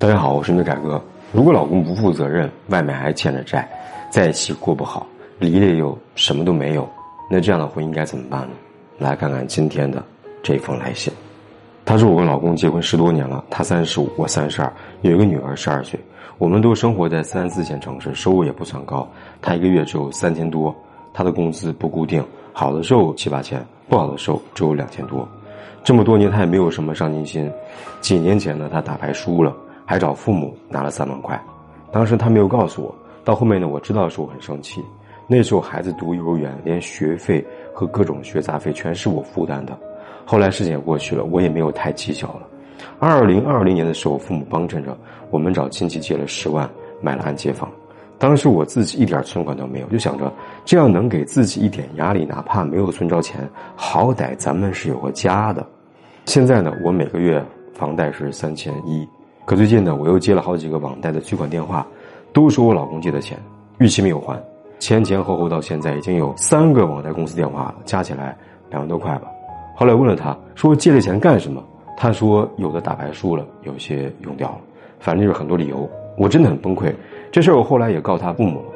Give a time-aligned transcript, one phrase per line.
[0.00, 1.02] 大家好，我是你的改哥。
[1.32, 3.68] 如果老公不负责任，外面还欠着债，
[4.12, 5.04] 在一起过不好，
[5.40, 6.88] 离了又什么都没有，
[7.28, 8.50] 那这样的婚姻该怎么办呢？
[8.96, 10.00] 来看看今天的
[10.40, 11.12] 这封来信。
[11.84, 15.98] 他说：“我跟老公结婚十多年了，他三十五，我三十二，有一个女儿十二岁。
[16.38, 19.04] 我们都生活在三四线城市，收入也不算高。
[19.42, 20.72] 他一个月只有三千多，
[21.12, 25.28] 他的工资不固定，好的时候七八千，不好的时候只有两千多。
[25.82, 27.50] 这么多年他也没有什么上进心。
[28.00, 29.52] 几年前呢，他打牌输了。”
[29.88, 31.42] 还找父母拿了三万块，
[31.90, 32.94] 当时他没有告诉我。
[33.24, 34.84] 到后面呢，我知道的时候很生气。
[35.26, 37.42] 那时候孩子读幼儿园，连学费
[37.72, 39.78] 和各种学杂费全是我负担的。
[40.26, 42.42] 后来事情也过去了，我也没有太计较了。
[42.98, 44.94] 二零二零年的时候，父母帮衬着
[45.30, 46.68] 我们找亲戚借了十万
[47.00, 47.70] 买了按揭房。
[48.18, 50.30] 当时我自己一点存款都没有，就想着
[50.66, 55.66] 这样能给自己一点压力，哪怕没有存着钱，好歹咱们是有个家的。
[56.26, 59.08] 现在呢，我每个月房贷是三千一。
[59.48, 61.86] 可最近呢，我又接了好几个网贷的取款电话，
[62.34, 63.38] 都说我老公借的钱
[63.78, 64.38] 逾期没有还，
[64.78, 68.36] 前前后后到现在已经有三个网贷公司电话了，加起来
[68.68, 69.28] 两万多块吧。
[69.74, 71.64] 后来问了他，说借这钱干什么？
[71.96, 74.58] 他说有的打牌输了，有些用掉了，
[74.98, 75.88] 反正就是很多理由。
[76.18, 76.94] 我真的很崩溃。
[77.32, 78.66] 这事儿我后来也告他父母了，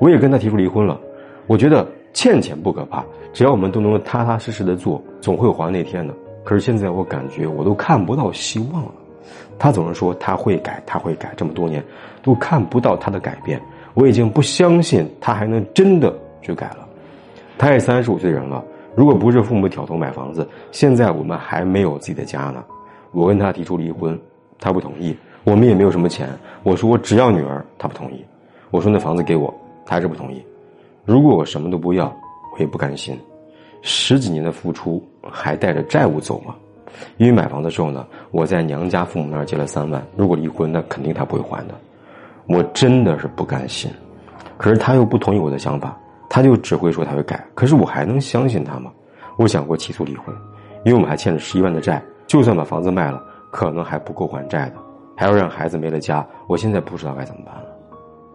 [0.00, 1.00] 我也跟他提出离婚了。
[1.46, 6.12] 我觉得欠钱不可怕，只要我们都能踏踏实实的做，总会还那天的。
[6.44, 8.92] 可是现在我感觉我都看不到希望了。
[9.58, 11.84] 他总是说他会改，他会改，这么多年
[12.22, 13.60] 都看不到他的改变，
[13.94, 16.86] 我已经不相信他还能真的去改了。
[17.58, 22.64] 他也三十五岁的人了，如果不是父母挑头买房子，现在我们还没有自己的家呢。
[23.12, 24.18] 我跟他提出离婚，
[24.58, 25.16] 他不同意。
[25.42, 26.28] 我们也没有什么钱，
[26.62, 28.24] 我说我只要女儿，他不同意。
[28.70, 29.52] 我说那房子给我，
[29.86, 30.44] 他还是不同意。
[31.04, 32.06] 如果我什么都不要，
[32.52, 33.18] 我也不甘心。
[33.82, 36.54] 十几年的付出还带着债务走吗？
[37.16, 41.74] 因为买房的时候呢，我在娘家父母那儿借了三万，如果离婚，那肯定他不会还的。
[42.46, 43.90] 我真的是不甘心，
[44.56, 45.96] 可是他又不同意我的想法，
[46.28, 47.44] 他就只会说他会改。
[47.54, 48.90] 可是我还能相信他吗？
[49.36, 50.34] 我想过起诉离婚，
[50.84, 54.76] 因为我们还欠着十一万的债，就算把房子卖了，可能还不够还债的，
[55.16, 56.26] 还要让孩子没了家。
[56.48, 57.62] 我现在不知道该怎么办了。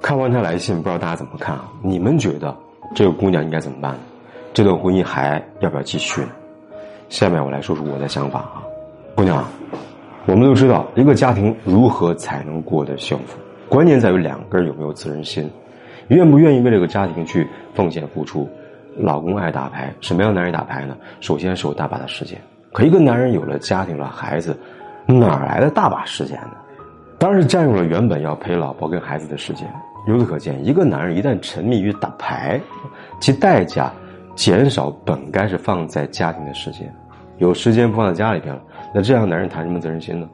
[0.02, 1.72] 看完他来信，不知道大家怎么看啊？
[1.82, 2.56] 你们觉得
[2.94, 3.96] 这个姑娘应该怎么办？
[4.54, 6.30] 这段婚姻还要不要继续呢？
[7.10, 8.64] 下面我来说说我的想法啊，
[9.16, 9.44] 姑娘，
[10.26, 13.38] 我们都知道一个家庭如何才能过得幸福，
[13.70, 15.50] 关键在于两个人有没有责任心，
[16.08, 18.50] 愿不愿意为这个家庭去奉献付出。
[18.98, 20.96] 老公爱打牌，什么样男人打牌呢？
[21.20, 22.40] 首先是有大把的时间，
[22.72, 24.58] 可一个男人有了家庭了孩子，
[25.06, 26.52] 哪来的大把时间呢？
[27.18, 29.68] 当然是占用了原本要陪老婆跟孩子的时间。
[30.08, 32.60] 由此可见，一个男人一旦沉迷于打牌，
[33.20, 33.92] 其代价。
[34.36, 36.94] 减少本该是放在家庭的时间，
[37.38, 38.62] 有时间不放在家里边了，
[38.94, 40.28] 那这样男人谈什么责任心呢？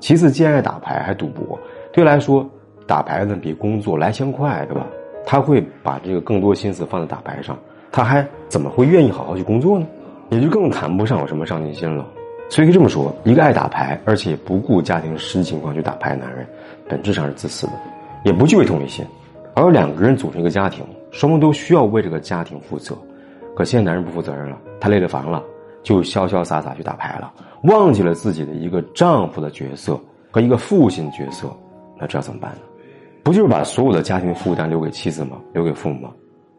[0.00, 1.58] 其次，既爱打牌还赌博，
[1.92, 2.48] 对来说，
[2.86, 4.86] 打牌呢比工作来钱快，对吧？
[5.26, 7.58] 他会把这个更多心思放在打牌上，
[7.90, 9.86] 他还怎么会愿意好好去工作呢？
[10.30, 12.06] 也就更谈不上有什么上进心了。
[12.50, 16.46] 所以可以这么说，一个爱打牌而且不顾家庭实际情况去打牌的男人，
[16.88, 17.72] 本质上是自私的，
[18.24, 19.04] 也不具备同理心。
[19.54, 22.96] 而两个人组成一个家庭，双方都需要为这个家庭负责。
[23.58, 25.42] 可现在男人不负责任了，他累了烦了，
[25.82, 27.32] 就潇潇洒洒去打牌了，
[27.64, 31.48] 忘记了自己的一个丈夫的角色和一个父亲角色，
[31.98, 32.58] 那这要怎么办呢？
[33.24, 35.38] 不就是把所有的家庭负担留给妻子吗？
[35.52, 36.10] 留给父母吗？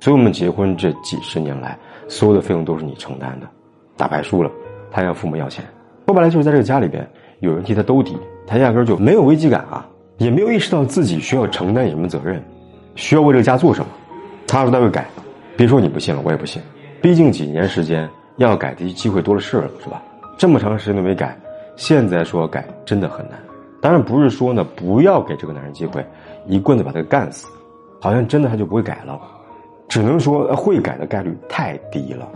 [0.02, 3.48] 所以我们结婚这几十年来，所有的费用都是你承担的。
[3.96, 4.52] 打牌输了，
[4.92, 5.64] 他向父母要钱，
[6.06, 7.10] 说白了就是在这个家里边
[7.40, 12.44] 有人替他兜底，他压根就没有危机感啊，也没有意识到自己需要承担什么责任，
[12.96, 13.88] 需要为这个家做什么。
[14.46, 15.08] 他说他会改，
[15.56, 16.62] 别说你不信了，我也不信。
[17.02, 20.02] 毕竟几年时间要改的机会多了是了，是吧？
[20.38, 21.38] 这么长时间都没改，
[21.76, 23.40] 现在说改真的很难。
[23.82, 26.06] 当然不是说呢不要给这个男人机会，
[26.46, 27.48] 一棍子把他干死，
[28.02, 29.20] 好像真的他就不会改了。
[29.88, 32.28] 只能说会改的概率太低了。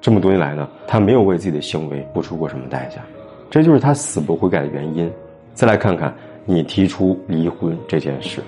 [0.00, 3.00] 这么多年来呢，他没有为自己的行为付出过什么代价，
[3.48, 5.10] 这就是他死不悔改的原因。
[5.54, 6.12] 再来看看
[6.44, 8.42] 你提出离婚这件事，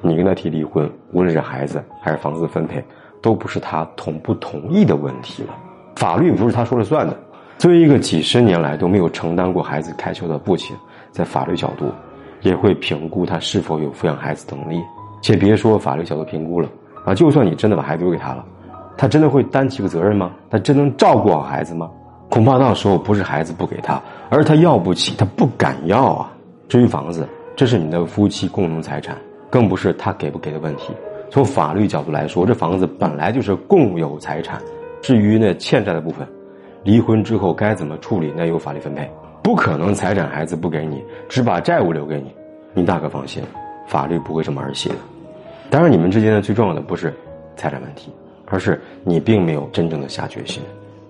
[0.00, 2.82] 你跟他提离婚，无论是孩子还是房子分配。
[3.24, 5.54] 都不是他同不同意的问题了，
[5.96, 7.16] 法律不是他说了算的。
[7.56, 10.76] 作为一个几十年来都没有承担过孩子开销的父亲，
[11.10, 11.90] 在法律角度，
[12.42, 14.78] 也会评估他是否有抚养孩子的能力。
[15.22, 16.68] 且别说法律角度评估了
[17.06, 18.44] 啊，就算你真的把孩子留给他了，
[18.94, 20.30] 他真的会担起个责任吗？
[20.50, 21.90] 他真能照顾好孩子吗？
[22.28, 23.98] 恐怕到时候不是孩子不给他，
[24.28, 26.30] 而是他要不起，他不敢要啊。
[26.68, 27.26] 至于房子，
[27.56, 29.16] 这是你的夫妻共同财产，
[29.48, 30.92] 更不是他给不给的问题。
[31.30, 34.60] 从法律角度来说，这房子本来就是共有财产。
[35.02, 36.26] 至于那欠债的部分，
[36.82, 39.10] 离婚之后该怎么处理，那由法律分配。
[39.42, 42.32] 不可能财产孩子不给你，只把债务留给你。
[42.72, 43.42] 你大可放心，
[43.86, 44.94] 法律不会这么儿戏的。
[45.68, 47.12] 当然，你们之间的最重要的不是
[47.56, 48.10] 财产问题，
[48.46, 50.62] 而是你并没有真正的下决心。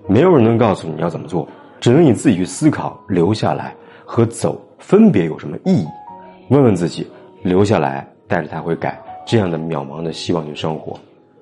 [0.09, 1.47] 没有人能告诉你要怎么做，
[1.81, 2.99] 只能你自己去思考。
[3.09, 3.73] 留下来
[4.05, 5.87] 和走分别有什么意义？
[6.49, 7.07] 问问自己，
[7.43, 10.99] 留下来带着他会改这样的渺茫的希望去生活，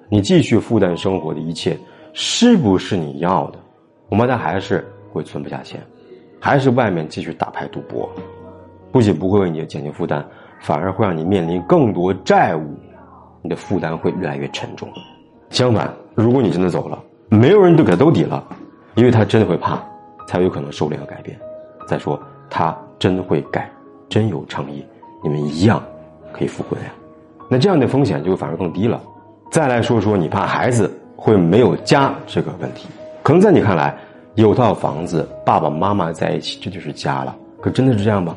[0.09, 1.77] 你继续负担生活的一切，
[2.13, 3.59] 是不是你要的？
[4.09, 5.81] 恐怕他还是会存不下钱，
[6.39, 8.09] 还是外面继续打牌赌博，
[8.91, 10.25] 不仅不会为你减轻负担，
[10.61, 12.77] 反而会让你面临更多债务，
[13.43, 14.89] 你的负担会越来越沉重。
[15.51, 18.45] 相反，如果你真的走了，没有人都给他兜底了，
[18.95, 19.83] 因为他真的会怕，
[20.27, 21.39] 才有可能收敛和改变。
[21.87, 23.71] 再说，他真会改，
[24.09, 24.85] 真有诚意，
[25.23, 25.83] 你们一样
[26.33, 26.93] 可以复婚呀。
[27.53, 28.99] 那这样的风险就反而更低了。
[29.51, 32.89] 再来说说你怕孩子会没有家这个问题，
[33.23, 33.95] 可能在你看来，
[34.37, 37.37] 有套房子，爸爸妈妈在一起，这就是家了。
[37.61, 38.35] 可真的是这样吗？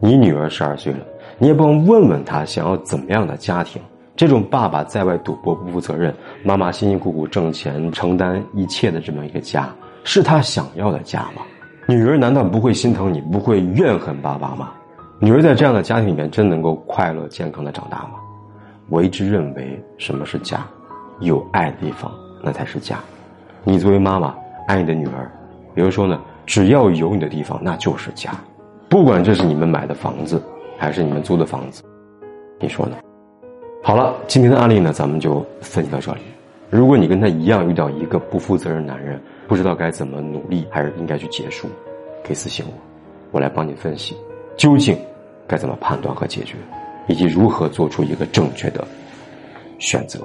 [0.00, 0.98] 你女儿十二岁了，
[1.38, 3.80] 你也不妨问问她想要怎么样的家庭。
[4.14, 6.14] 这种爸爸在外赌博不负责任，
[6.44, 9.66] 妈妈辛辛苦苦挣钱承担一切的这么一个家，
[10.04, 11.40] 是他想要的家吗？
[11.86, 14.72] 女儿难道不会心疼你，不会怨恨爸爸吗？
[15.20, 18.10] 女儿在这样的家庭里面真能够快乐健康的长大吗？
[18.88, 20.66] 我一直认为什么是家，
[21.20, 22.10] 有爱的地方
[22.42, 22.98] 那才是家。
[23.64, 24.34] 你作为妈妈
[24.66, 25.30] 爱你的女儿，
[25.74, 28.32] 比如说呢，只要有你的地方那就是家，
[28.88, 30.42] 不管这是你们买的房子
[30.78, 31.82] 还是你们租的房子，
[32.58, 32.96] 你说呢？
[33.82, 36.20] 好了，今天的案例呢，咱们就分析到这里。
[36.70, 41.68] 如果你跟他一样遇到一个不负责任男人，不知道该怎么努力，还是应该去结束，
[42.24, 42.72] 可以私信我，
[43.32, 44.16] 我来帮你分析，
[44.56, 44.98] 究竟
[45.46, 46.56] 该怎么判断和解决，
[47.08, 48.86] 以及如何做出一个正确的
[49.78, 50.20] 选择。